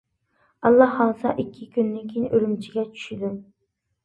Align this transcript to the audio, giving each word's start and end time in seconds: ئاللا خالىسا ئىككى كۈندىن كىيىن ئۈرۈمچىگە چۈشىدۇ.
ئاللا 0.63 0.87
خالىسا 0.93 1.33
ئىككى 1.43 1.67
كۈندىن 1.75 2.09
كىيىن 2.15 2.27
ئۈرۈمچىگە 2.33 2.87
چۈشىدۇ. 2.97 3.33